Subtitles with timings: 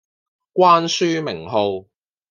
[0.55, 1.85] 關書名號